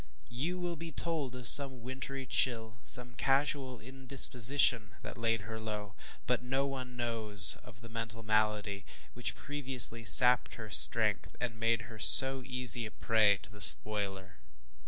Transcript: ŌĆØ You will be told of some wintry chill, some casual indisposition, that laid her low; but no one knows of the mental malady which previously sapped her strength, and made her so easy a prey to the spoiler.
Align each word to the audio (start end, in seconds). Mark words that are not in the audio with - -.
ŌĆØ 0.01 0.07
You 0.31 0.59
will 0.59 0.77
be 0.77 0.91
told 0.91 1.35
of 1.35 1.47
some 1.47 1.83
wintry 1.83 2.25
chill, 2.25 2.79
some 2.81 3.13
casual 3.13 3.79
indisposition, 3.79 4.95
that 5.03 5.15
laid 5.15 5.41
her 5.41 5.59
low; 5.59 5.93
but 6.25 6.41
no 6.43 6.65
one 6.65 6.97
knows 6.97 7.59
of 7.63 7.81
the 7.81 7.87
mental 7.87 8.23
malady 8.23 8.83
which 9.13 9.35
previously 9.35 10.03
sapped 10.03 10.55
her 10.55 10.71
strength, 10.71 11.35
and 11.39 11.59
made 11.59 11.83
her 11.83 11.99
so 11.99 12.41
easy 12.43 12.87
a 12.87 12.89
prey 12.89 13.37
to 13.43 13.51
the 13.51 13.61
spoiler. 13.61 14.37